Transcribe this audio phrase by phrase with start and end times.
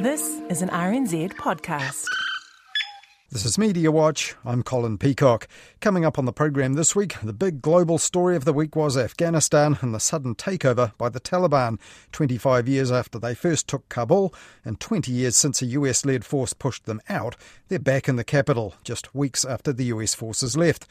[0.00, 2.04] This is an RNZ podcast.
[3.32, 4.36] This is Media Watch.
[4.44, 5.48] I'm Colin Peacock.
[5.80, 8.96] Coming up on the program this week, the big global story of the week was
[8.96, 11.80] Afghanistan and the sudden takeover by the Taliban.
[12.12, 14.32] 25 years after they first took Kabul
[14.64, 17.34] and 20 years since a US led force pushed them out,
[17.66, 20.86] they're back in the capital just weeks after the US forces left.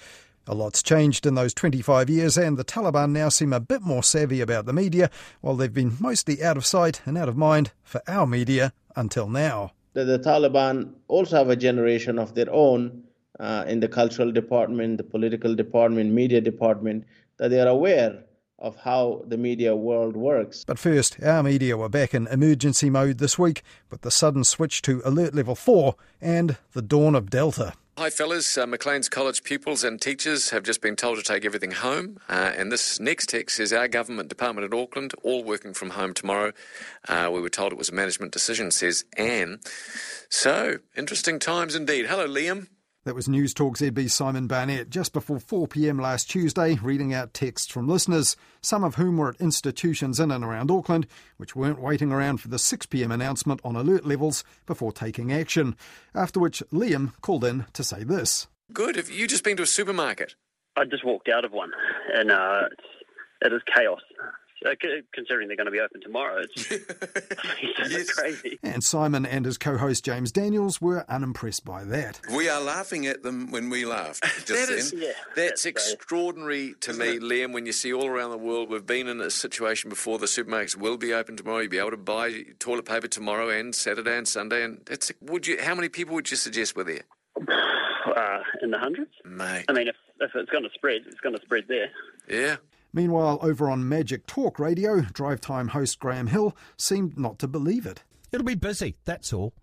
[0.49, 4.03] A lot's changed in those 25 years, and the Taliban now seem a bit more
[4.03, 7.71] savvy about the media, while they've been mostly out of sight and out of mind
[7.83, 9.71] for our media until now.
[9.93, 13.03] The, the Taliban also have a generation of their own
[13.39, 17.05] uh, in the cultural department, the political department, media department,
[17.37, 18.23] that they are aware
[18.59, 20.65] of how the media world works.
[20.65, 24.81] But first, our media were back in emergency mode this week with the sudden switch
[24.83, 27.73] to Alert Level 4 and the dawn of Delta.
[27.99, 28.55] Hi, fellas.
[28.59, 32.19] Uh, Maclean's College pupils and teachers have just been told to take everything home.
[32.29, 36.13] Uh, and this next text is our government department at Auckland, all working from home
[36.13, 36.51] tomorrow.
[37.09, 39.61] Uh, we were told it was a management decision, says Anne.
[40.29, 42.05] So, interesting times indeed.
[42.05, 42.67] Hello, Liam.
[43.07, 47.33] That was News Talk ZB's Simon Barnett just before 4 pm last Tuesday, reading out
[47.33, 51.79] texts from listeners, some of whom were at institutions in and around Auckland, which weren't
[51.79, 55.77] waiting around for the 6 pm announcement on alert levels before taking action.
[56.13, 58.47] After which Liam called in to say this.
[58.73, 58.97] Good.
[58.97, 60.35] Have you just been to a supermarket?
[60.75, 61.71] I just walked out of one,
[62.13, 62.63] and uh,
[63.39, 64.01] it is chaos.
[64.63, 64.73] So,
[65.13, 68.09] considering they're going to be open tomorrow, it's, it's yes.
[68.11, 68.57] crazy.
[68.63, 72.19] And Simon and his co-host James Daniels were unimpressed by that.
[72.35, 74.19] We are laughing at them when we laugh.
[74.47, 77.21] that is, yeah, that's, that's extraordinary to me, it?
[77.21, 77.53] Liam.
[77.53, 80.17] When you see all around the world, we've been in a situation before.
[80.17, 81.59] The supermarkets will be open tomorrow.
[81.59, 84.63] You'll be able to buy toilet paper tomorrow and Saturday and Sunday.
[84.63, 85.61] And it's would you?
[85.61, 87.03] How many people would you suggest were there?
[87.37, 89.65] Uh, in the hundreds, mate.
[89.67, 91.89] I mean, if, if it's going to spread, it's going to spread there.
[92.27, 92.55] Yeah.
[92.93, 97.85] Meanwhile, over on Magic Talk Radio, Drive Time host Graham Hill seemed not to believe
[97.85, 98.03] it.
[98.31, 99.53] It'll be busy, that's all.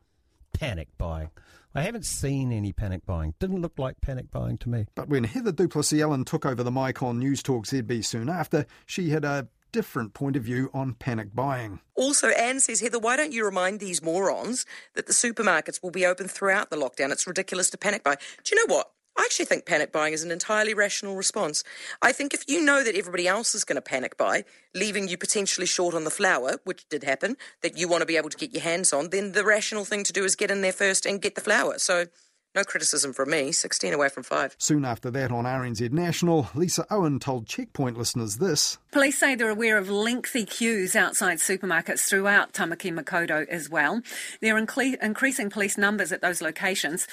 [0.52, 1.30] Panic buying.
[1.74, 3.34] I haven't seen any panic buying.
[3.40, 4.86] Didn't look like panic buying to me.
[4.94, 8.64] But when Heather du Plessis-Allen took over the mic on News Talk ZB soon after,
[8.86, 11.80] she had a different point of view on panic buying.
[11.96, 14.64] Also, Anne says, Heather, why don't you remind these morons
[14.94, 17.10] that the supermarkets will be open throughout the lockdown?
[17.10, 18.14] It's ridiculous to panic buy.
[18.44, 18.92] Do you know what?
[19.16, 21.62] I actually think panic buying is an entirely rational response.
[22.02, 24.44] I think if you know that everybody else is going to panic buy,
[24.74, 28.16] leaving you potentially short on the flour, which did happen, that you want to be
[28.16, 30.62] able to get your hands on, then the rational thing to do is get in
[30.62, 31.78] there first and get the flour.
[31.78, 32.06] So
[32.54, 34.54] no criticism from me, 16 away from 5.
[34.58, 38.78] Soon after that on RNZ National, Lisa Owen told Checkpoint listeners this.
[38.92, 44.02] Police say they're aware of lengthy queues outside supermarkets throughout Tamaki Makaurau as well.
[44.40, 47.08] They're incle- increasing police numbers at those locations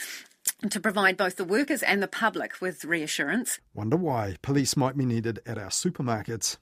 [0.69, 3.59] to provide both the workers and the public with reassurance.
[3.73, 6.57] Wonder why police might be needed at our supermarkets.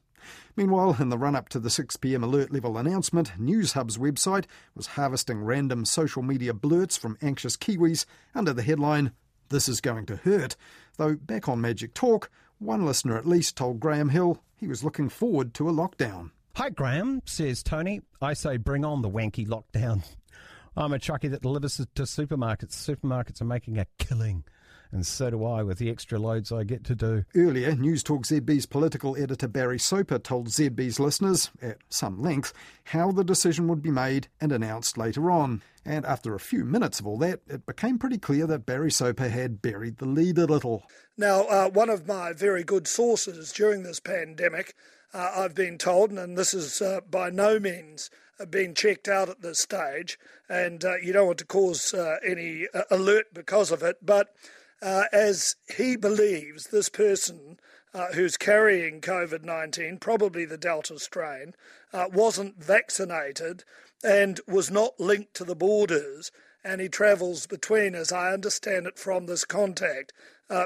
[0.56, 4.46] Meanwhile, in the run up to the 6pm alert level announcement, Newshub's website
[4.76, 9.12] was harvesting random social media blurts from anxious Kiwis under the headline,
[9.50, 10.56] This is going to hurt.
[10.98, 12.30] Though back on Magic Talk,
[12.60, 16.32] one listener at least told Graham Hill he was looking forward to a lockdown.
[16.56, 18.02] Hi, Graham, says Tony.
[18.22, 20.04] I say bring on the wanky lockdown.
[20.80, 22.72] I'm a truckie that delivers to supermarkets.
[22.72, 24.46] Supermarkets are making a killing.
[24.94, 27.26] And so do I with the extra loads I get to do.
[27.36, 32.54] Earlier, News Talk ZB's political editor Barry Soper told ZB's listeners, at some length,
[32.86, 35.62] how the decision would be made and announced later on.
[35.84, 39.28] And after a few minutes of all that, it became pretty clear that Barry Soper
[39.28, 40.84] had buried the lead a little.
[41.18, 44.76] Now, uh, one of my very good sources during this pandemic,
[45.14, 48.10] uh, I've been told, and this is uh, by no means
[48.46, 52.68] been checked out at this stage, and uh, you don't want to cause uh, any
[52.74, 53.98] uh, alert because of it.
[54.02, 54.34] But
[54.82, 57.60] uh, as he believes, this person
[57.94, 61.54] uh, who's carrying COVID 19, probably the Delta strain,
[61.92, 63.64] uh, wasn't vaccinated
[64.04, 66.32] and was not linked to the borders.
[66.64, 70.12] And he travels between, as I understand it from this contact,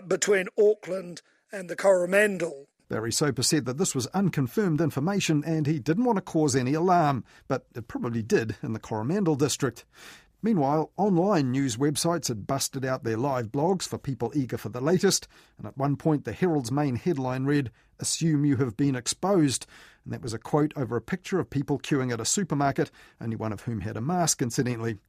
[0.08, 1.22] between Auckland
[1.52, 2.68] and the Coromandel.
[2.94, 6.76] Barry Soper said that this was unconfirmed information and he didn't want to cause any
[6.76, 9.84] alarm, but it probably did in the Coromandel district.
[10.44, 14.80] Meanwhile, online news websites had busted out their live blogs for people eager for the
[14.80, 19.66] latest, and at one point the Herald's main headline read, Assume you have been exposed.
[20.06, 23.36] And that was a quote over a picture of people queuing at a supermarket, only
[23.36, 25.00] one of whom had a mask, incidentally.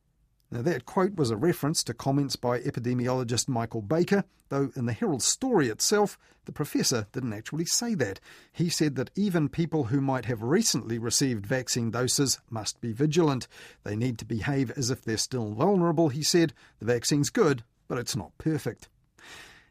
[0.51, 4.93] Now, that quote was a reference to comments by epidemiologist Michael Baker, though in the
[4.93, 8.21] Herald story itself, the professor didn't actually say that.
[8.53, 13.49] He said that even people who might have recently received vaccine doses must be vigilant.
[13.83, 16.53] They need to behave as if they're still vulnerable, he said.
[16.79, 18.89] The vaccine's good, but it's not perfect.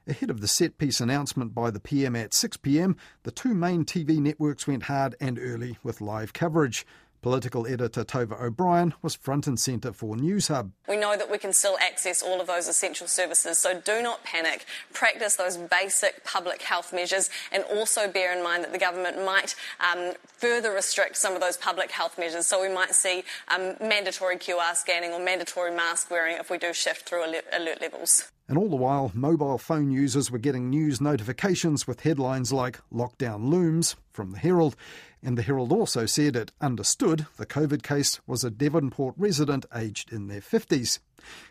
[0.05, 4.17] Ahead of the set piece announcement by the PM at 6pm, the two main TV
[4.17, 6.85] networks went hard and early with live coverage.
[7.23, 10.71] Political editor Tova O'Brien was front and centre for Newshub.
[10.89, 14.25] We know that we can still access all of those essential services, so do not
[14.25, 14.65] panic.
[14.91, 19.55] Practice those basic public health measures and also bear in mind that the government might
[19.79, 22.45] um, further restrict some of those public health measures.
[22.45, 26.73] So we might see um, mandatory QR scanning or mandatory mask wearing if we do
[26.73, 28.29] shift through alert levels.
[28.49, 33.49] And all the while, mobile phone users were getting news notifications with headlines like Lockdown
[33.49, 34.75] Looms from the Herald.
[35.25, 40.11] And the Herald also said it understood the COVID case was a Devonport resident aged
[40.11, 40.99] in their 50s.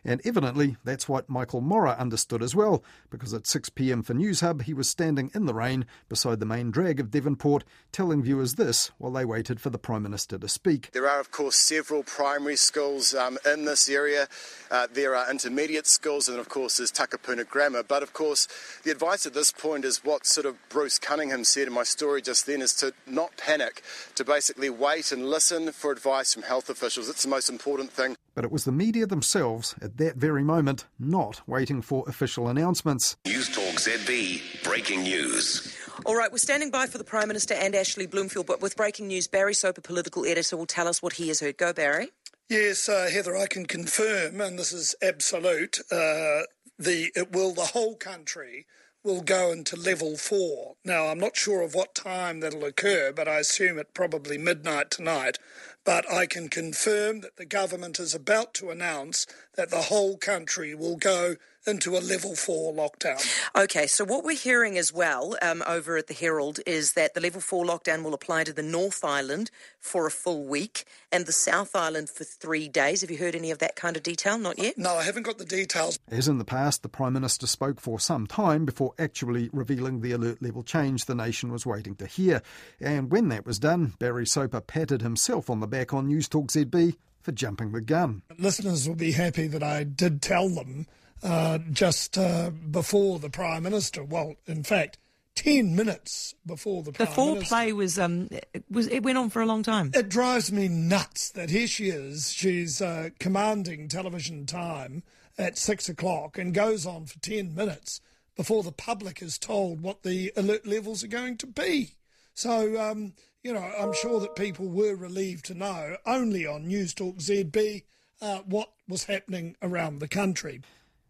[0.04, 4.62] And evidently, that's what Michael Morrah understood as well, because at 6 pm for Newshub,
[4.62, 8.90] he was standing in the rain beside the main drag of Devonport, telling viewers this
[8.98, 10.90] while they waited for the Prime Minister to speak.
[10.92, 14.28] There are, of course, several primary schools um, in this area.
[14.70, 17.82] Uh, there are intermediate schools, and of course, there's Takapuna Grammar.
[17.82, 18.48] But of course,
[18.84, 22.22] the advice at this point is what sort of Bruce Cunningham said in my story
[22.22, 23.82] just then is to not panic,
[24.14, 27.08] to basically wait and listen for advice from health officials.
[27.08, 28.16] It's the most important thing.
[28.34, 33.16] But it was the media themselves at that very moment not waiting for official announcements.
[33.26, 35.76] News Talk ZB, breaking news.
[36.06, 39.08] All right, we're standing by for the Prime Minister and Ashley Bloomfield, but with breaking
[39.08, 41.58] news, Barry Soper, political editor, will tell us what he has heard.
[41.58, 42.08] Go, Barry.
[42.48, 45.78] Yes, uh, Heather, I can confirm, and this is absolute.
[45.90, 46.42] Uh,
[46.78, 48.66] the it will the whole country
[49.04, 50.74] will go into level four.
[50.84, 54.90] Now, I'm not sure of what time that'll occur, but I assume at probably midnight
[54.90, 55.38] tonight.
[55.84, 59.26] But I can confirm that the government is about to announce
[59.56, 63.24] that the whole country will go into a level four lockdown.
[63.54, 67.20] Okay, so what we're hearing as well um, over at the Herald is that the
[67.20, 71.32] level four lockdown will apply to the North Island for a full week and the
[71.32, 73.02] South Island for three days.
[73.02, 74.38] Have you heard any of that kind of detail?
[74.38, 74.76] Not yet?
[74.76, 75.98] No, I haven't got the details.
[76.10, 80.12] As in the past, the Prime Minister spoke for some time before actually revealing the
[80.12, 82.42] alert level change the nation was waiting to hear.
[82.80, 86.48] And when that was done, Barry Soper patted himself on the back on News Talk
[86.48, 88.22] ZB for jumping the gun.
[88.38, 90.86] Listeners will be happy that I did tell them
[91.22, 94.02] uh, just uh, before the Prime Minister.
[94.02, 94.98] Well, in fact,
[95.36, 98.28] 10 minutes before the Prime The foreplay was, um,
[98.70, 99.90] was, it went on for a long time.
[99.94, 105.02] It drives me nuts that here she is, she's uh, commanding television time
[105.38, 108.00] at six o'clock and goes on for 10 minutes
[108.36, 111.96] before the public is told what the alert levels are going to be.
[112.34, 116.94] So, um, you know, I'm sure that people were relieved to know only on News
[116.94, 117.82] Talk ZB
[118.20, 120.60] uh, what was happening around the country.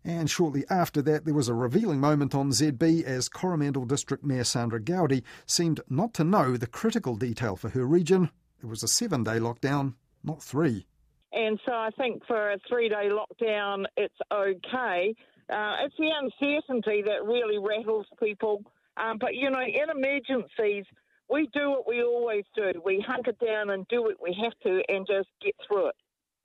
[0.05, 4.45] And shortly after that, there was a revealing moment on ZB as Coromandel District Mayor
[4.45, 8.31] Sandra Goudie seemed not to know the critical detail for her region.
[8.63, 9.95] It was a seven day lockdown,
[10.25, 10.87] not three.
[11.33, 15.15] And so I think for a three day lockdown, it's okay.
[15.51, 18.63] Uh, it's the uncertainty that really rattles people.
[18.97, 20.85] Um, but, you know, in emergencies,
[21.29, 22.73] we do what we always do.
[22.85, 25.97] We hunker down and do what we have to and just get through it.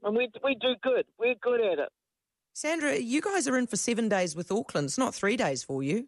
[0.04, 1.06] And we, we do good.
[1.20, 1.90] We're good at it.
[2.54, 4.86] Sandra, you guys are in for seven days with Auckland.
[4.86, 6.08] It's not three days for you.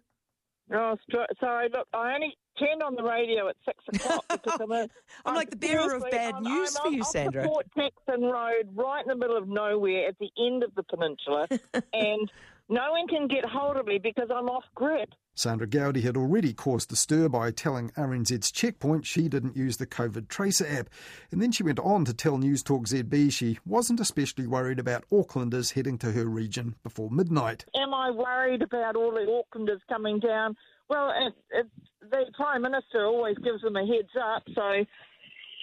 [0.74, 0.96] Oh,
[1.40, 1.70] sorry.
[1.72, 4.90] Look, I only turned on the radio at six o'clock because I'm, a, I'm,
[5.26, 7.48] I'm like the bearer of bad I'm, news for you, Sandra.
[7.48, 11.48] Port Jackson Road, right in the middle of nowhere, at the end of the peninsula,
[11.94, 12.32] and
[12.68, 15.10] no one can get hold of me because I'm off grid.
[15.40, 19.88] Sandra Goudie had already caused a stir by telling RNZ's Checkpoint she didn't use the
[19.88, 20.90] COVID Tracer app.
[21.32, 25.06] And then she went on to tell News Talk ZB she wasn't especially worried about
[25.14, 27.64] Aucklanders heading to her region before midnight.
[27.74, 30.58] Am I worried about all the Aucklanders coming down?
[30.90, 31.68] Well, it, it,
[32.02, 34.62] the Prime Minister always gives them a heads up, so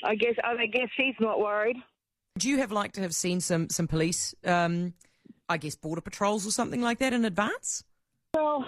[0.04, 1.76] I guess I guess he's not worried.
[2.38, 4.95] Do you have like to have seen some some police, um,
[5.50, 7.85] I guess border patrols or something like that in advance?
[8.33, 8.64] Well,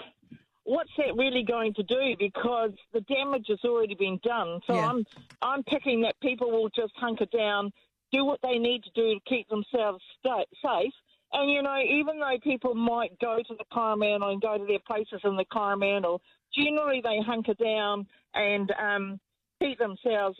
[0.69, 2.15] what's that really going to do?
[2.19, 4.59] Because the damage has already been done.
[4.67, 4.87] So yeah.
[4.87, 5.05] I'm
[5.41, 7.71] I'm picking that people will just hunker down,
[8.11, 10.93] do what they need to do to keep themselves sta- safe.
[11.33, 14.79] And you know, even though people might go to the Coromandel and go to their
[14.85, 16.21] places in the Coromandel,
[16.55, 19.19] generally they hunker down and um,
[19.59, 20.37] keep themselves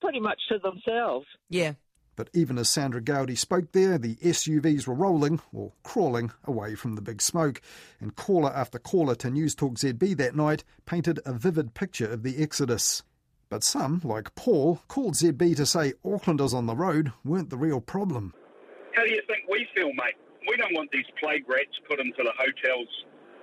[0.00, 1.26] pretty much to themselves.
[1.50, 1.72] Yeah.
[2.18, 6.96] But even as Sandra Goudie spoke there, the SUVs were rolling, or crawling, away from
[6.96, 7.62] the big smoke.
[8.00, 12.24] And caller after caller to News Talk ZB that night painted a vivid picture of
[12.24, 13.04] the exodus.
[13.48, 17.80] But some, like Paul, called ZB to say Aucklanders on the road weren't the real
[17.80, 18.34] problem.
[18.94, 20.16] How do you think we feel, mate?
[20.48, 22.88] We don't want these plague rats put into the hotels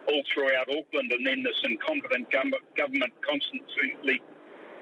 [0.10, 4.22] all throughout Auckland and then this incompetent government constantly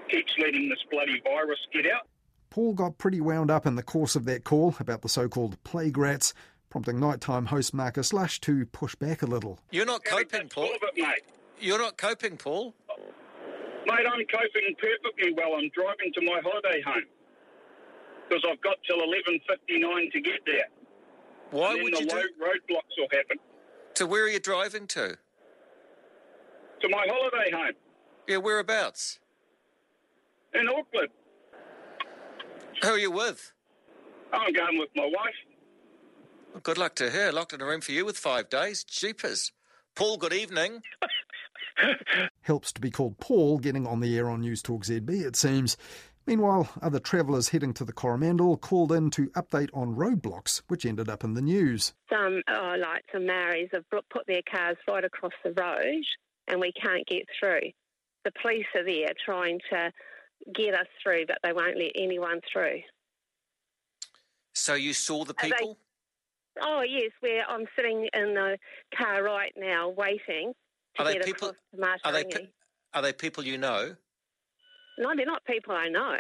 [0.10, 2.08] keeps letting this bloody virus get out.
[2.54, 5.58] Paul got pretty wound up in the course of that call about the so called
[5.64, 6.36] plague rats,
[6.70, 9.58] prompting nighttime host Marcus Lush to push back a little.
[9.72, 10.66] You're not coping, Paul.
[10.66, 11.24] It, mate.
[11.60, 12.76] You're not coping, Paul.
[13.88, 15.56] Mate, I'm coping perfectly well.
[15.56, 17.02] I'm driving to my holiday home.
[18.30, 20.66] because I've got till 11.59 to get there.
[21.50, 22.26] Why and then would the you do- road,
[22.70, 23.38] roadblocks will happen.
[23.96, 25.18] To where are you driving to?
[26.82, 27.74] To my holiday home
[28.28, 29.18] Yeah, whereabouts?
[30.54, 31.10] in Auckland.
[32.82, 33.52] Who are you with?
[34.32, 35.36] I'm going with my wife.
[36.52, 37.32] Well, good luck to her.
[37.32, 38.84] Locked in a room for you with five days.
[38.84, 39.52] Jeepers.
[39.96, 40.82] Paul, good evening.
[42.42, 45.78] Helps to be called Paul getting on the air on News Talk ZB, it seems.
[46.26, 51.10] Meanwhile, other travellers heading to the Coromandel called in to update on roadblocks, which ended
[51.10, 51.94] up in the news.
[52.10, 56.04] Some, oh, like some Maoris, have put their cars right across the road
[56.48, 57.72] and we can't get through.
[58.24, 59.92] The police are there trying to
[60.54, 62.82] get us through, but they won't let anyone through.
[64.54, 65.80] So you saw the Are they- people?
[66.62, 68.60] Oh, yes, where I'm sitting in the
[68.96, 70.54] car right now waiting
[70.96, 72.50] to Are they get people- across to Are they, pe-
[72.94, 73.96] are they people you know?
[75.00, 76.20] No, they're not people I know.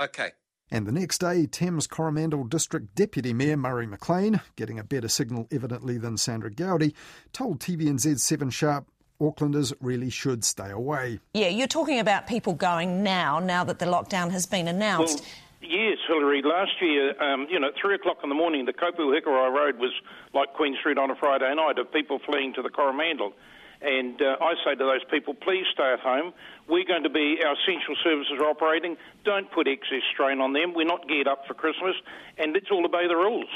[0.00, 0.32] Okay.
[0.70, 5.48] And the next day, Thames Coromandel District Deputy Mayor Murray McLean, getting a better signal
[5.50, 6.94] evidently than Sandra Goudie,
[7.32, 8.86] told TVNZ 7 Sharp
[9.20, 11.20] Aucklanders really should stay away.
[11.34, 15.20] Yeah, you're talking about people going now, now that the lockdown has been announced.
[15.20, 16.42] Well, yes, Hilary.
[16.42, 19.78] Last year, um, you know, at three o'clock in the morning, the Kopu Hikuai Road
[19.78, 19.92] was
[20.34, 23.32] like Queen Street on a Friday night of people fleeing to the Coromandel.
[23.80, 26.32] And uh, I say to those people, please stay at home.
[26.68, 28.96] We're going to be, our essential services are operating.
[29.24, 30.72] Don't put excess strain on them.
[30.72, 31.96] We're not geared up for Christmas,
[32.38, 33.48] and let's all obey the rules.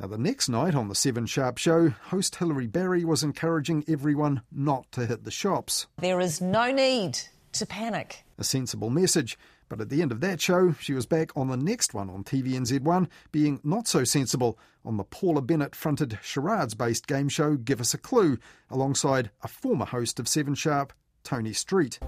[0.00, 4.40] Now, the next night on the 7 Sharp show, host Hilary Barry was encouraging everyone
[4.50, 5.88] not to hit the shops.
[5.98, 7.18] There is no need
[7.52, 8.24] to panic.
[8.38, 9.38] A sensible message.
[9.68, 12.24] But at the end of that show, she was back on the next one on
[12.24, 17.78] TVNZ1, being not so sensible on the Paula Bennett fronted charades based game show Give
[17.78, 18.38] Us a Clue,
[18.70, 21.98] alongside a former host of 7 Sharp, Toni Street.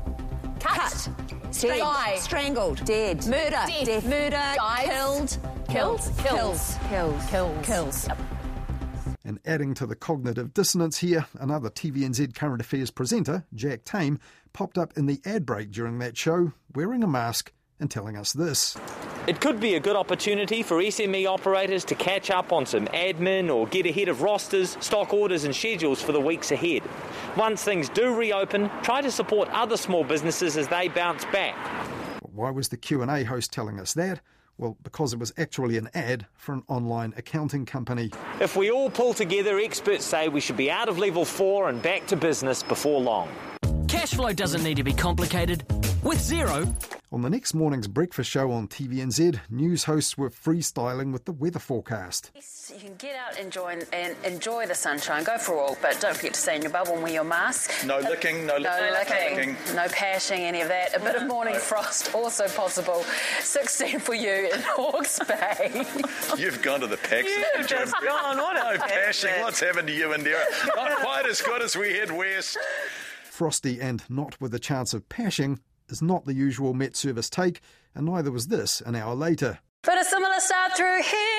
[0.60, 1.08] Cut.
[1.60, 2.18] Dead.
[2.18, 2.84] Strangled.
[2.84, 3.26] Dead.
[3.26, 3.50] Murder.
[3.50, 4.04] Death.
[4.04, 4.30] Murder.
[4.56, 4.86] Dies.
[4.86, 5.38] Killed.
[5.68, 6.10] Kills.
[6.18, 6.76] Kills.
[6.88, 7.26] Kills.
[7.26, 7.66] Kills.
[7.66, 8.08] Kills.
[9.24, 14.18] And adding to the cognitive dissonance here, another TVNZ current affairs presenter, Jack Tame,
[14.52, 18.32] popped up in the ad break during that show wearing a mask and telling us
[18.32, 18.76] this.
[19.28, 23.54] It could be a good opportunity for SME operators to catch up on some admin
[23.54, 26.82] or get ahead of rosters, stock orders, and schedules for the weeks ahead.
[27.36, 31.56] Once things do reopen, try to support other small businesses as they bounce back.
[32.20, 34.20] Why was the Q&A host telling us that?
[34.58, 38.10] Well, because it was actually an ad for an online accounting company.
[38.40, 41.80] If we all pull together, experts say we should be out of level four and
[41.80, 43.28] back to business before long.
[43.88, 45.64] Cash flow doesn't need to be complicated.
[46.02, 46.68] With Xero,
[47.12, 51.58] On the next morning's breakfast show on TVNZ, news hosts were freestyling with the weather
[51.58, 52.30] forecast.
[52.72, 55.22] You can get out, enjoy and enjoy the sunshine.
[55.22, 57.24] Go for a walk, but don't forget to stay in your bubble and wear your
[57.24, 57.70] mask.
[57.86, 59.36] No licking, no, No licking.
[59.36, 60.96] licking, no pashing, any of that.
[60.96, 63.04] A bit of morning frost also possible.
[63.40, 65.84] 16 for you in Hawke's Bay.
[66.38, 67.28] You've gone to the packs.
[67.58, 69.38] You've just gone, what a No pashing.
[69.42, 70.44] What's happened to you, Indira?
[70.74, 72.56] Not quite as good as we head west.
[73.24, 75.60] Frosty and not with a chance of pashing
[75.92, 77.60] is not the usual Met Service take,
[77.94, 79.60] and neither was this an hour later.
[79.82, 81.31] But a similar start through here.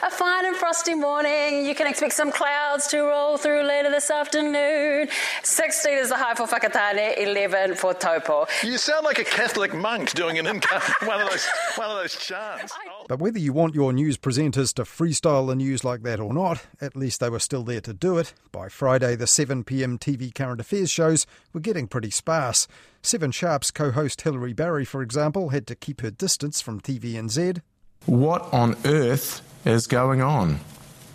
[0.00, 1.66] A fine and frosty morning.
[1.66, 5.08] You can expect some clouds to roll through later this afternoon.
[5.42, 8.46] 16 is the high for Whakatane, 11 for Taupo.
[8.62, 12.14] You sound like a Catholic monk doing an income, one of those, one of those
[12.14, 12.72] chants.
[12.88, 13.06] Oh.
[13.08, 16.64] But whether you want your news presenters to freestyle the news like that or not,
[16.80, 18.34] at least they were still there to do it.
[18.52, 22.68] By Friday, the 7pm TV current affairs shows were getting pretty sparse.
[23.02, 27.62] Seven Sharp's co host Hilary Barry, for example, had to keep her distance from TVNZ.
[28.08, 30.60] What on earth is going on?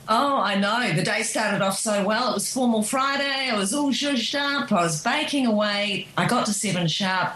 [0.08, 0.94] Oh, I know.
[0.94, 2.30] The day started off so well.
[2.30, 3.50] It was formal Friday.
[3.50, 4.72] I was all zhuzhed up.
[4.72, 6.08] I was baking away.
[6.16, 7.34] I got to seven sharp,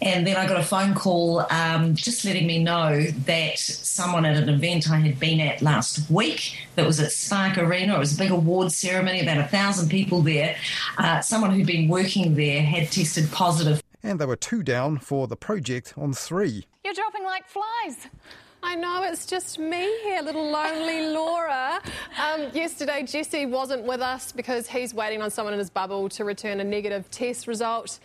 [0.00, 4.36] and then I got a phone call um, just letting me know that someone at
[4.36, 7.96] an event I had been at last week that was at Spark Arena.
[7.96, 10.54] It was a big award ceremony, about a thousand people there.
[10.98, 13.82] Uh, someone who'd been working there had tested positive.
[14.04, 16.66] And they were two down for the project on three.
[16.84, 18.06] You're dropping like flies.
[18.62, 21.80] I know, it's just me here, little lonely Laura.
[22.18, 26.24] Um, yesterday, Jesse wasn't with us because he's waiting on someone in his bubble to
[26.24, 27.98] return a negative test result.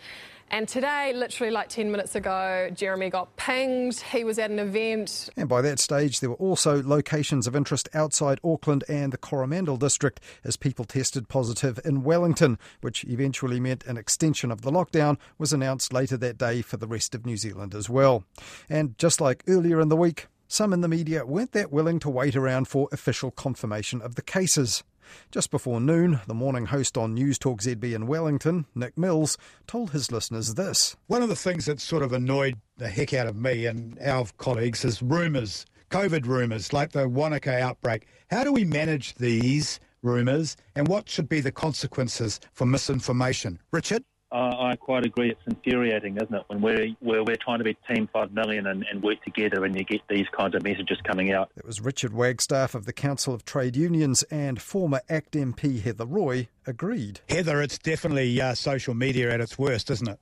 [0.48, 3.98] And today, literally like 10 minutes ago, Jeremy got pinged.
[4.00, 5.28] He was at an event.
[5.36, 9.76] And by that stage, there were also locations of interest outside Auckland and the Coromandel
[9.76, 15.18] district as people tested positive in Wellington, which eventually meant an extension of the lockdown
[15.36, 18.24] was announced later that day for the rest of New Zealand as well.
[18.70, 22.10] And just like earlier in the week, some in the media weren't that willing to
[22.10, 24.84] wait around for official confirmation of the cases.
[25.30, 29.92] Just before noon, the morning host on News Talk ZB in Wellington, Nick Mills, told
[29.92, 30.96] his listeners this.
[31.06, 34.26] One of the things that sort of annoyed the heck out of me and our
[34.36, 38.06] colleagues is rumours COVID rumours like the Wanaka outbreak.
[38.30, 43.60] How do we manage these rumours and what should be the consequences for misinformation?
[43.72, 44.02] Richard?
[44.32, 45.30] Uh, I quite agree.
[45.30, 48.84] It's infuriating, isn't it, when we're, we're, we're trying to be Team 5 million and,
[48.90, 51.50] and work together and you get these kinds of messages coming out.
[51.56, 56.06] It was Richard Wagstaff of the Council of Trade Unions and former ACT MP Heather
[56.06, 57.20] Roy agreed.
[57.28, 60.18] Heather, it's definitely uh, social media at its worst, isn't it?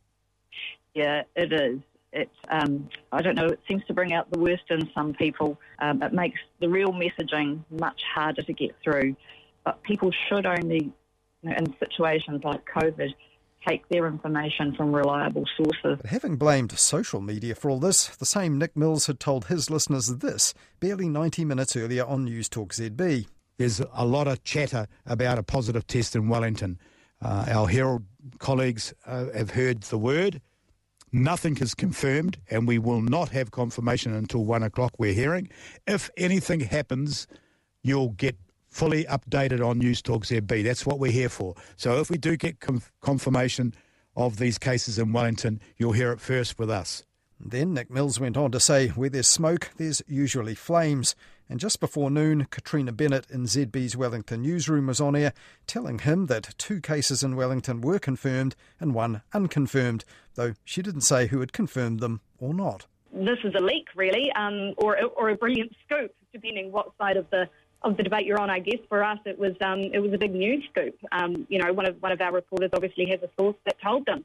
[0.94, 1.80] Yeah, it is.
[2.12, 5.58] It, um, I don't know, it seems to bring out the worst in some people.
[5.78, 9.16] Um, it makes the real messaging much harder to get through.
[9.64, 10.92] But people should only,
[11.42, 13.14] you know, in situations like COVID,
[13.66, 15.98] take their information from reliable sources.
[16.00, 19.70] But having blamed social media for all this, the same Nick Mills had told his
[19.70, 23.26] listeners this barely 90 minutes earlier on News Talk ZB.
[23.56, 26.78] There's a lot of chatter about a positive test in Wellington.
[27.22, 28.04] Uh, our Herald
[28.38, 30.40] colleagues uh, have heard the word.
[31.12, 35.48] Nothing is confirmed, and we will not have confirmation until one o'clock, we're hearing.
[35.86, 37.28] If anything happens,
[37.82, 38.36] you'll get
[38.74, 40.64] fully updated on News Talk ZB.
[40.64, 41.54] That's what we're here for.
[41.76, 42.58] So if we do get
[43.00, 43.72] confirmation
[44.16, 47.04] of these cases in Wellington, you'll hear it first with us.
[47.38, 51.14] Then Nick Mills went on to say, where there's smoke, there's usually flames.
[51.48, 55.32] And just before noon, Katrina Bennett in ZB's Wellington newsroom was on air,
[55.68, 60.04] telling him that two cases in Wellington were confirmed and one unconfirmed,
[60.34, 62.86] though she didn't say who had confirmed them or not.
[63.12, 67.30] This is a leak, really, um, or, or a brilliant scoop, depending what side of
[67.30, 67.48] the
[67.84, 70.18] of the debate you're on, I guess for us it was um, it was a
[70.18, 70.96] big news scoop.
[71.12, 74.06] Um, you know, one of one of our reporters obviously has a source that told
[74.06, 74.24] them.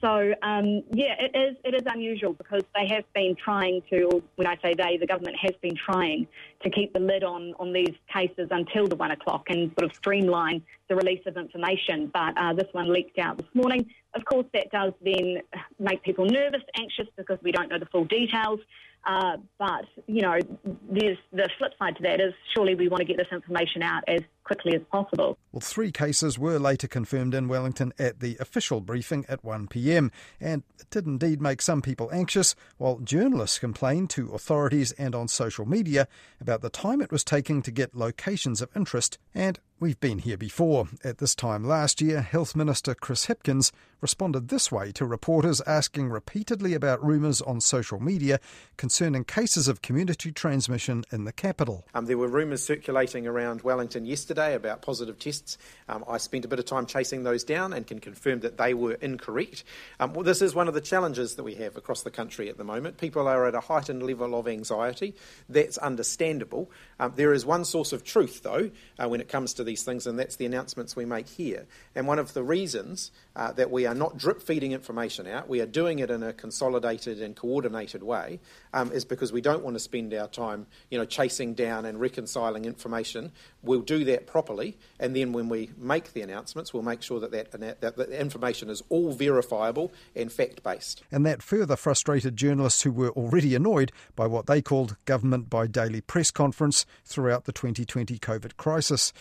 [0.00, 4.22] So um, yeah, it is it is unusual because they have been trying to.
[4.36, 6.26] When I say they, the government has been trying
[6.62, 9.96] to keep the lid on on these cases until the one o'clock and sort of
[9.96, 12.10] streamline the release of information.
[12.14, 13.90] But uh, this one leaked out this morning.
[14.14, 15.38] Of course, that does then
[15.78, 18.60] make people nervous, anxious because we don't know the full details.
[19.06, 20.38] Uh, but, you know,
[20.90, 24.02] there's the flip side to that is surely we want to get this information out
[24.06, 25.38] as quickly as possible.
[25.52, 30.62] Well, three cases were later confirmed in Wellington at the official briefing at 1pm, and
[30.78, 35.66] it did indeed make some people anxious, while journalists complained to authorities and on social
[35.66, 36.08] media
[36.40, 40.36] about the time it was taking to get locations of interest and We've been here
[40.36, 40.88] before.
[41.02, 43.72] At this time last year, Health Minister Chris Hipkins
[44.02, 48.40] responded this way to reporters asking repeatedly about rumours on social media
[48.76, 51.86] concerning cases of community transmission in the capital.
[51.94, 55.58] Um, there were rumours circulating around Wellington yesterday about positive tests.
[55.88, 58.74] Um, I spent a bit of time chasing those down and can confirm that they
[58.74, 59.64] were incorrect.
[59.98, 62.58] Um, well, this is one of the challenges that we have across the country at
[62.58, 62.98] the moment.
[62.98, 65.14] People are at a heightened level of anxiety.
[65.48, 66.70] That's understandable.
[66.98, 70.06] Um, there is one source of truth, though, uh, when it comes to these things,
[70.06, 71.66] and that's the announcements we make here.
[71.94, 75.66] And one of the reasons that we are not drip feeding information out, we are
[75.66, 78.40] doing it in a consolidated and coordinated way,
[78.72, 82.00] um, is because we don't want to spend our time, you know, chasing down and
[82.00, 83.32] reconciling information.
[83.62, 87.30] We'll do that properly, and then when we make the announcements, we'll make sure that
[87.30, 91.02] that, that the information is all verifiable and fact based.
[91.10, 95.66] And that further frustrated journalists who were already annoyed by what they called government by
[95.66, 99.12] daily press conference throughout the 2020 COVID crisis.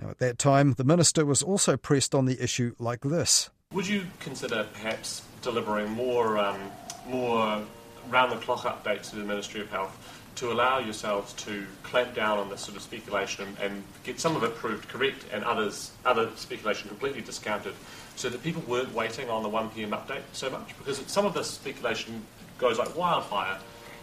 [0.00, 3.50] Now, at that time, the minister was also pressed on the issue like this.
[3.72, 6.58] Would you consider perhaps delivering more, um,
[7.06, 7.62] more
[8.08, 12.38] round the clock updates to the Ministry of Health to allow yourselves to clamp down
[12.38, 16.30] on this sort of speculation and, get some of it proved correct and others other
[16.36, 17.74] speculation completely discounted
[18.16, 19.90] so that people weren't waiting on the 1 p.m.
[19.90, 20.74] update so much?
[20.78, 22.24] Because some of this speculation
[22.56, 23.58] goes like wildfire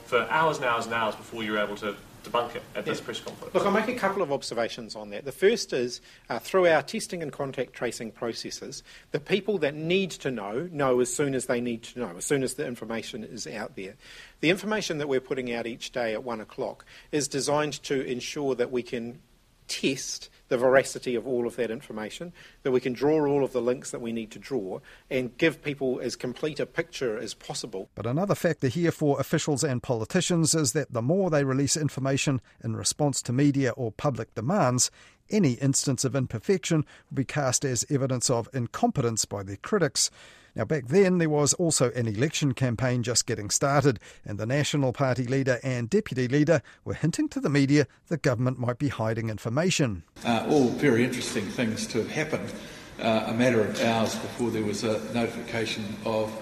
[0.06, 1.96] for hours and hours and hours before you're able to
[2.28, 3.54] debunk it at this press conference?
[3.54, 5.26] Look, I'll make a couple of observations on that.
[5.26, 10.12] The first is uh, through our testing and contact tracing processes, the people that need
[10.12, 13.24] to know know as soon as they need to know, as soon as the information
[13.24, 13.96] is out there.
[14.42, 18.56] The information that we're putting out each day at one o'clock is designed to ensure
[18.56, 19.20] that we can
[19.68, 22.34] test the veracity of all of that information,
[22.64, 24.80] that we can draw all of the links that we need to draw
[25.10, 27.90] and give people as complete a picture as possible.
[27.96, 32.42] But another factor here for officials and politicians is that the more they release information
[32.64, 34.92] in response to media or public demands,
[35.30, 40.10] any instance of imperfection will be cast as evidence of incompetence by their critics.
[40.58, 44.92] Now, back then, there was also an election campaign just getting started, and the National
[44.92, 49.30] Party leader and deputy leader were hinting to the media the government might be hiding
[49.30, 50.02] information.
[50.26, 52.52] Uh, all very interesting things to have happened
[53.00, 56.34] uh, a matter of hours before there was a notification of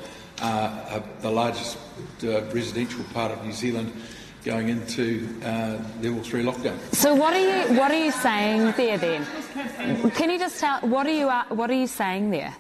[0.42, 1.78] uh, uh the largest
[2.24, 3.92] uh, residential part of New Zealand
[4.46, 6.78] going into uh, level three lockdown.
[6.94, 9.26] So what are you what are you saying there then?
[10.12, 12.56] Can you just tell what are you what are you saying there?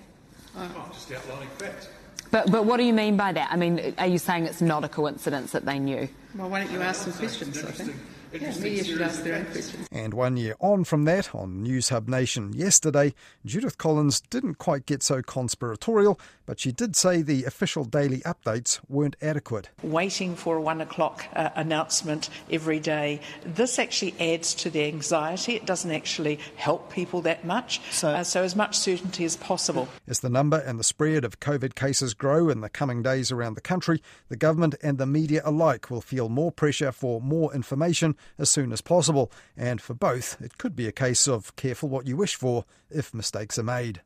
[0.57, 1.89] I'm just outlining facts.
[2.31, 3.51] But, but what do you mean by that?
[3.51, 6.09] I mean, are you saying it's not a coincidence that they knew?
[6.35, 7.95] Well, why don't you ask some questions, I think?
[8.33, 9.87] Yeah, media should ask their own questions.
[9.91, 13.13] And one year on from that, on Newshub Nation yesterday,
[13.45, 18.79] Judith Collins didn't quite get so conspiratorial, but she did say the official daily updates
[18.87, 19.69] weren't adequate.
[19.83, 25.55] Waiting for a one o'clock uh, announcement every day, this actually adds to the anxiety.
[25.55, 27.81] It doesn't actually help people that much.
[27.91, 29.87] So, uh, so as much certainty as possible.
[30.07, 33.55] As the number and the spread of COVID cases grow in the coming days around
[33.55, 38.15] the country, the government and the media alike will feel more pressure for more information
[38.37, 39.31] as soon as possible.
[39.57, 43.13] And for both, it could be a case of careful what you wish for if
[43.13, 44.01] mistakes are made.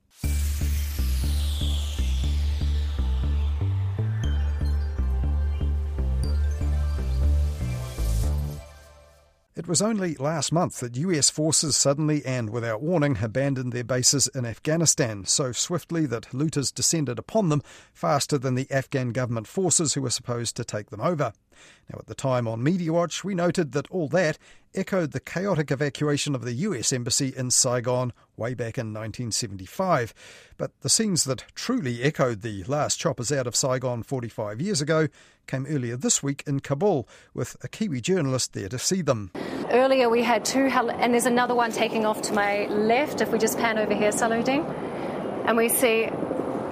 [9.59, 14.29] It was only last month that US forces suddenly and without warning abandoned their bases
[14.33, 19.95] in Afghanistan so swiftly that looters descended upon them faster than the Afghan government forces
[19.95, 21.33] who were supposed to take them over.
[21.89, 24.37] Now, at the time on Media Watch, we noted that all that
[24.73, 30.13] echoed the chaotic evacuation of the US Embassy in Saigon way back in 1975.
[30.57, 35.09] But the scenes that truly echoed the last choppers out of Saigon 45 years ago
[35.47, 39.31] came earlier this week in Kabul, with a Kiwi journalist there to see them.
[39.71, 43.37] Earlier, we had two, and there's another one taking off to my left if we
[43.37, 44.65] just pan over here, Saludin.
[45.45, 46.09] And we see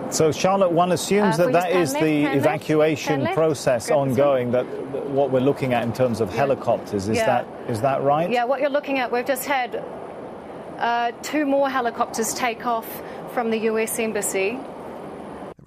[0.09, 4.51] so, Charlotte, one assumes uh, that that is left, the evacuation left, process ongoing.
[4.51, 4.65] That
[5.09, 6.37] what we're looking at in terms of yeah.
[6.37, 7.25] helicopters is yeah.
[7.25, 8.29] that is that right?
[8.29, 9.83] Yeah, what you're looking at, we've just had
[10.77, 12.87] uh, two more helicopters take off
[13.33, 13.99] from the U.S.
[13.99, 14.59] embassy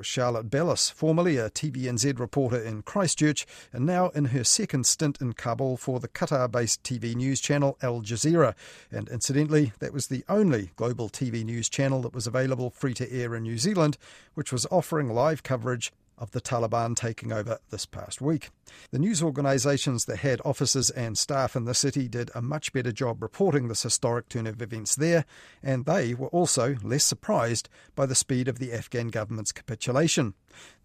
[0.00, 5.20] was Charlotte Bellis, formerly a TVNZ reporter in Christchurch and now in her second stint
[5.20, 8.54] in Kabul for the Qatar based TV news channel Al Jazeera.
[8.90, 13.12] And incidentally, that was the only global TV news channel that was available free to
[13.12, 13.98] air in New Zealand,
[14.32, 18.50] which was offering live coverage of the Taliban taking over this past week.
[18.92, 22.92] The news organisations that had offices and staff in the city did a much better
[22.92, 25.24] job reporting this historic turn of events there,
[25.62, 30.35] and they were also less surprised by the speed of the Afghan government's capitulation.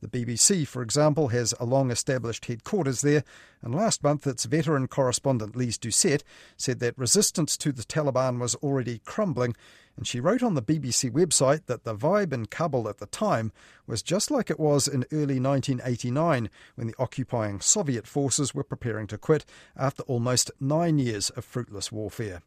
[0.02, 3.24] The BBC, for example, has a long established headquarters there,
[3.62, 6.24] and last month its veteran correspondent Lyse Doucet
[6.56, 9.56] said that resistance to the Taliban was already crumbling,
[9.98, 13.52] and she wrote on the BBC website that the vibe in Kabul at the time
[13.88, 19.08] was just like it was in early 1989 when the occupying Soviet forces were preparing
[19.08, 19.46] to quit
[19.78, 22.42] after almost nine years of fruitless warfare.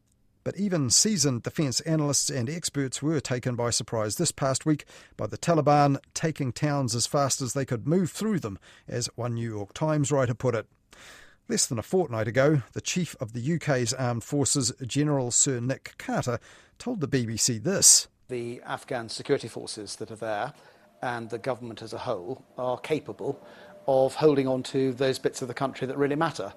[0.44, 4.84] But even seasoned defence analysts and experts were taken by surprise this past week
[5.16, 9.34] by the Taliban taking towns as fast as they could move through them, as one
[9.34, 10.66] New York Times writer put it.
[11.50, 15.94] Less than a fortnight ago, the chief of the UK's armed forces, General Sir Nick
[15.96, 16.40] Carter,
[16.78, 18.06] told the BBC this.
[18.28, 20.52] The Afghan security forces that are there
[21.00, 23.42] and the government as a whole are capable
[23.86, 26.52] of holding on to those bits of the country that really matter.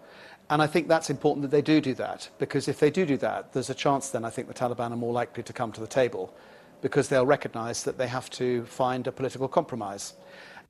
[0.49, 3.15] And I think that's important that they do do that, because if they do do
[3.17, 5.79] that, there's a chance then I think the Taliban are more likely to come to
[5.79, 6.33] the table,
[6.81, 10.15] because they'll recognise that they have to find a political compromise.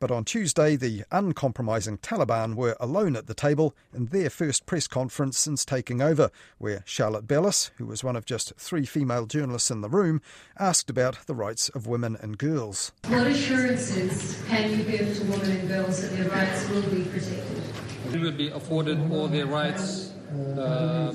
[0.01, 4.87] But on Tuesday, the uncompromising Taliban were alone at the table in their first press
[4.87, 9.69] conference since taking over, where Charlotte Bellis, who was one of just three female journalists
[9.69, 10.19] in the room,
[10.57, 12.91] asked about the rights of women and girls.
[13.09, 17.61] What assurances can you give to women and girls that their rights will be protected?
[18.07, 20.13] They will be afforded all their rights,
[20.57, 21.13] uh,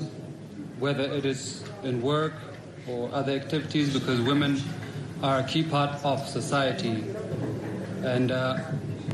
[0.79, 2.35] whether it is in work
[2.87, 4.61] or other activities, because women
[5.21, 7.03] are a key part of society
[8.03, 8.57] and uh,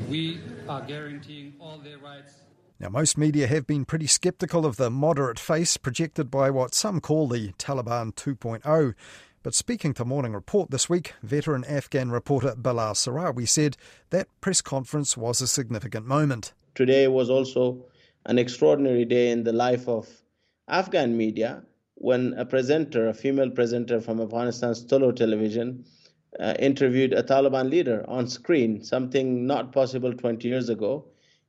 [0.09, 2.35] we are guaranteeing all their rights.
[2.79, 6.99] Now, most media have been pretty sceptical of the moderate face projected by what some
[6.99, 8.93] call the Taliban 2.0.
[9.41, 13.77] But speaking to Morning Report this week, veteran Afghan reporter Bilal Sarwary said
[14.09, 16.53] that press conference was a significant moment.
[16.75, 17.85] Today was also
[18.25, 20.07] an extraordinary day in the life of
[20.67, 21.63] Afghan media
[21.95, 25.85] when a presenter, a female presenter from Afghanistan's Tolo television,
[26.39, 31.05] uh, interviewed a Taliban leader on screen, something not possible 20 years ago.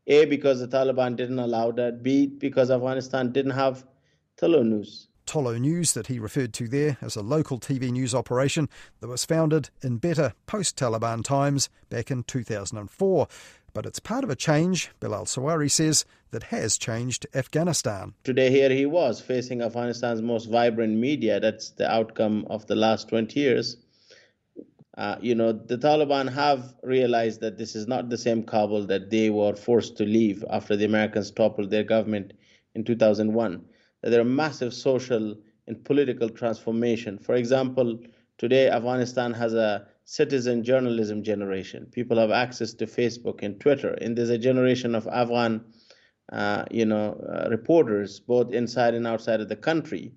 [0.07, 2.03] A, because the Taliban didn't allow that.
[2.03, 3.85] B, because Afghanistan didn't have
[4.37, 5.09] Tolo News.
[5.27, 8.69] Tolo News, that he referred to there as a local TV news operation
[9.01, 13.29] that was founded in better post Taliban times back in 2004.
[13.73, 18.15] But it's part of a change, Bilal Sarwary says, that has changed Afghanistan.
[18.23, 21.41] Today, here he was facing Afghanistan's most vibrant media.
[21.41, 23.77] That's the outcome of the last 20 years.
[24.97, 29.11] Uh, you know, the Taliban have realized that this is not the same Kabul that
[29.11, 32.33] they were forced to leave after the Americans toppled their government
[32.75, 33.65] in 2001.
[34.03, 35.35] That there are massive social
[35.67, 37.19] and political transformation.
[37.19, 37.99] For example,
[38.39, 41.87] today Afghanistan has a citizen journalism generation.
[41.91, 45.65] People have access to Facebook and Twitter, and there's a generation of Afghan,
[46.31, 50.13] uh, you know, uh, reporters both inside and outside of the country.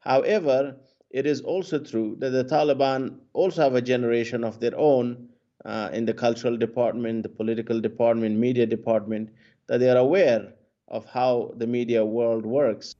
[0.00, 0.76] However,
[1.10, 5.28] it is also true that the Taliban also have a generation of their own
[5.64, 9.30] uh, in the cultural department, the political department, media department,
[9.66, 10.52] that they are aware
[10.88, 12.94] of how the media world works.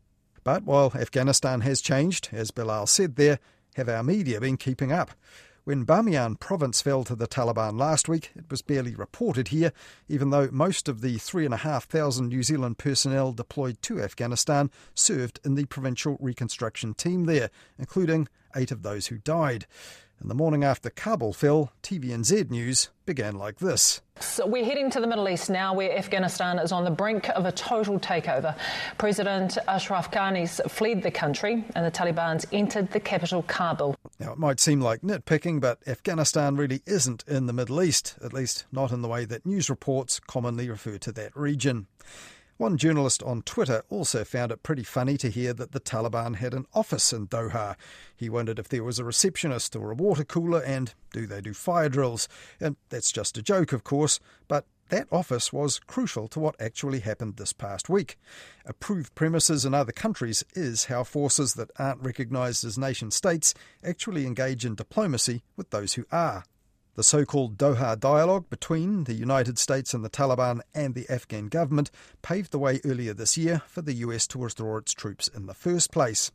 [0.44, 3.38] But while Afghanistan has changed, as Bilal said there,
[3.76, 5.12] have our media been keeping up?
[5.64, 9.72] When Bamiyan province fell to the Taliban last week, it was barely reported here,
[10.08, 15.66] even though most of the 3,500 New Zealand personnel deployed to Afghanistan served in the
[15.66, 19.66] provincial reconstruction team there, including eight of those who died.
[20.20, 24.02] In the morning after Kabul fell, TVNZ News began like this.
[24.20, 27.46] So we're heading to the Middle East now, where Afghanistan is on the brink of
[27.46, 28.54] a total takeover.
[28.98, 33.96] President Ashraf Ghani's fled the country, and the Taliban's entered the capital, Kabul.
[34.18, 38.34] Now, it might seem like nitpicking, but Afghanistan really isn't in the Middle East, at
[38.34, 41.86] least not in the way that news reports commonly refer to that region.
[42.60, 46.52] One journalist on Twitter also found it pretty funny to hear that the Taliban had
[46.52, 47.74] an office in Doha.
[48.14, 51.54] He wondered if there was a receptionist or a water cooler and do they do
[51.54, 52.28] fire drills?
[52.60, 57.00] And that's just a joke, of course, but that office was crucial to what actually
[57.00, 58.18] happened this past week.
[58.66, 64.26] Approved premises in other countries is how forces that aren't recognised as nation states actually
[64.26, 66.44] engage in diplomacy with those who are.
[66.96, 71.46] The so called Doha dialogue between the United States and the Taliban and the Afghan
[71.48, 75.46] government paved the way earlier this year for the US to withdraw its troops in
[75.46, 76.32] the first place.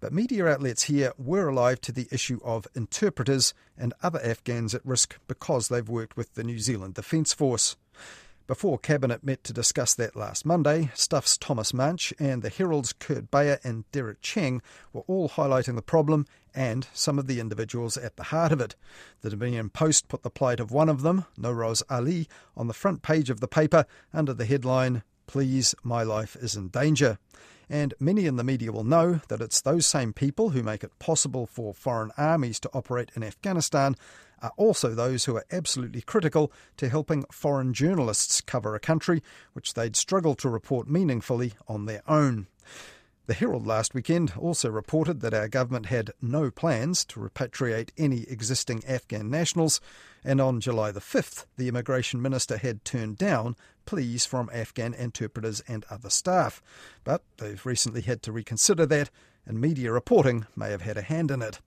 [0.00, 4.84] But media outlets here were alive to the issue of interpreters and other Afghans at
[4.84, 7.76] risk because they've worked with the New Zealand Defence Force.
[8.46, 13.30] Before Cabinet met to discuss that last Monday, Stuff's Thomas Manch and the Herald's Kurt
[13.30, 14.60] Bayer and Derek Cheng
[14.92, 18.76] were all highlighting the problem and some of the individuals at the heart of it.
[19.22, 23.00] The Dominion Post put the plight of one of them, Noraz Ali, on the front
[23.00, 27.16] page of the paper under the headline, Please, My Life is in Danger.
[27.68, 30.98] And many in the media will know that it's those same people who make it
[30.98, 33.96] possible for foreign armies to operate in Afghanistan
[34.42, 39.22] are also those who are absolutely critical to helping foreign journalists cover a country
[39.54, 42.46] which they'd struggle to report meaningfully on their own.
[43.26, 48.24] The Herald last weekend also reported that our government had no plans to repatriate any
[48.24, 49.80] existing Afghan nationals,
[50.22, 55.60] and on July the 5th, the Immigration Minister had turned down pleas from Afghan interpreters
[55.68, 56.62] and other staff.
[57.04, 59.10] But they've recently had to reconsider that,
[59.46, 61.60] and media reporting may have had a hand in it.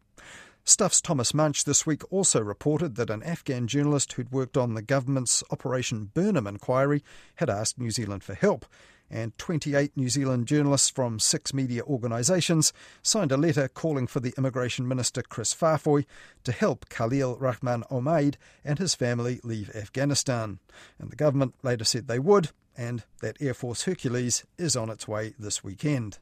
[0.63, 4.81] Stuff's Thomas Manch this week also reported that an Afghan journalist who'd worked on the
[4.81, 7.03] government's Operation Burnham inquiry
[7.35, 8.65] had asked New Zealand for help,
[9.09, 14.33] and 28 New Zealand journalists from six media organisations signed a letter calling for the
[14.37, 16.05] Immigration Minister Chris Faafoi
[16.43, 20.59] to help Khalil Rahman Omaid and his family leave Afghanistan.
[20.99, 25.07] And the government later said they would, and that Air Force Hercules is on its
[25.07, 26.19] way this weekend.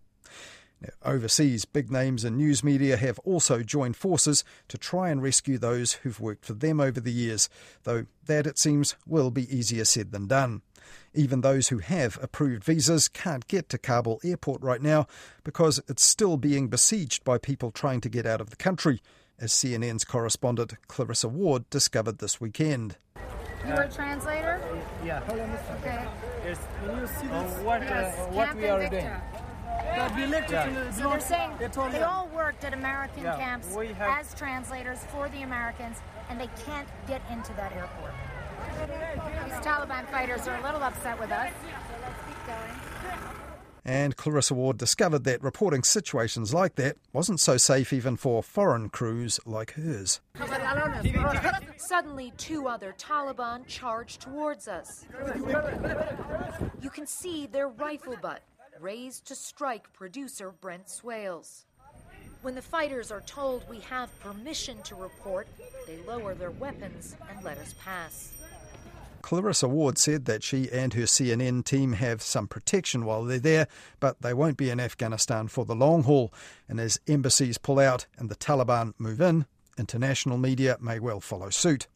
[0.86, 5.58] Now, overseas, big names in news media have also joined forces to try and rescue
[5.58, 7.50] those who've worked for them over the years,
[7.84, 10.62] though that, it seems, will be easier said than done.
[11.14, 15.08] Even those who have approved visas can't get to Kabul airport right now
[15.44, 19.02] because it's still being besieged by people trying to get out of the country,
[19.40, 22.98] as CNN's correspondent Clarissa Ward discovered this weekend.
[23.66, 24.62] You are a translator?
[25.04, 25.24] Yeah.
[25.28, 26.08] Okay.
[26.46, 26.60] Yes.
[26.84, 27.64] Can you see this?
[27.64, 29.10] what, uh, what we are doing?
[29.96, 30.92] Yeah.
[30.92, 31.52] So they're saying
[31.92, 35.98] they all worked at American yeah, camps as translators for the Americans,
[36.30, 38.12] and they can't get into that airport.
[39.46, 41.52] These Taliban fighters are a little upset with us.
[42.02, 42.96] Let's keep going.
[43.88, 48.90] And Clarissa Ward discovered that reporting situations like that wasn't so safe even for foreign
[48.90, 50.22] crews like hers.
[51.78, 55.06] Suddenly, two other Taliban charge towards us.
[56.82, 58.42] You can see their rifle butt
[58.80, 61.64] raised to strike producer Brent Swails.
[62.42, 65.48] When the fighters are told we have permission to report,
[65.88, 68.32] they lower their weapons and let us pass.
[69.22, 73.68] Clarissa Ward said that she and her CNN team have some protection while they're there,
[74.00, 76.32] but they won't be in Afghanistan for the long haul.
[76.70, 79.48] And as embassies pull out and the Taliban move in,
[79.80, 81.88] international media may well follow suit.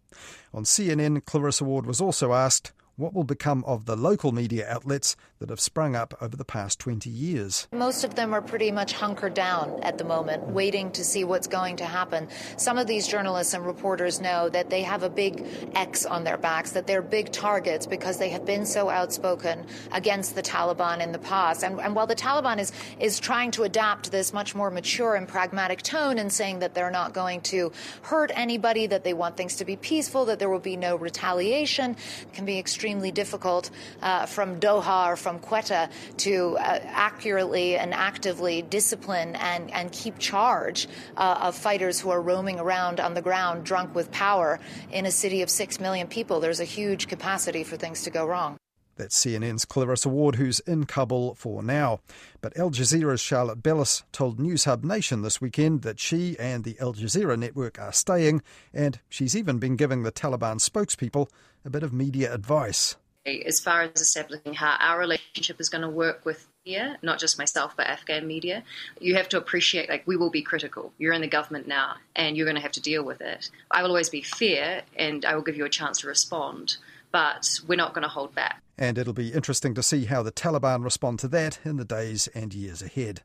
[0.55, 5.15] On CNN, Clarissa Ward was also asked what will become of the local media outlets
[5.39, 7.65] that have sprung up over the past 20 years.
[7.71, 11.47] Most of them are pretty much hunkered down at the moment, waiting to see what's
[11.47, 12.27] going to happen.
[12.57, 16.37] Some of these journalists and reporters know that they have a big X on their
[16.37, 21.13] backs, that they're big targets because they have been so outspoken against the Taliban in
[21.13, 21.63] the past.
[21.63, 25.25] And, and while the Taliban is, is trying to adapt this much more mature and
[25.25, 29.55] pragmatic tone and saying that they're not going to hurt anybody, that they want things
[29.55, 31.95] to be peaceful, that there will be no retaliation,
[32.33, 33.69] can be extremely difficult
[34.01, 40.17] uh, from Doha or from Quetta to uh, accurately and actively discipline and, and keep
[40.17, 44.59] charge uh, of fighters who are roaming around on the ground drunk with power
[44.91, 46.39] in a city of six million people.
[46.39, 48.57] There's a huge capacity for things to go wrong.
[48.99, 52.01] That's CNN's Clarissa Ward, who's in Kabul for now.
[52.41, 56.93] But Al Jazeera's Charlotte Bellis told Newshub Nation this weekend that she and the Al
[56.93, 58.41] Jazeera network are staying,
[58.73, 61.29] and she's even been giving the Taliban spokespeople
[61.63, 62.97] a bit of media advice.
[63.25, 67.37] As far as establishing how our relationship is going to work with media, not just
[67.37, 68.63] myself, but Afghan media,
[68.99, 70.91] you have to appreciate, like, we will be critical.
[70.97, 73.49] You're in the government now, and you're going to have to deal with it.
[73.71, 76.75] I will always be fair, and I will give you a chance to respond,
[77.11, 78.61] but we're not going to hold back.
[78.77, 82.27] And it'll be interesting to see how the Taliban respond to that in the days
[82.33, 83.21] and years ahead.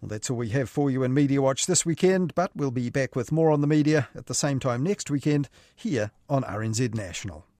[0.00, 2.88] Well, that's all we have for you in Media Watch this weekend, but we'll be
[2.88, 6.94] back with more on the media at the same time next weekend here on RNZ
[6.94, 7.44] National.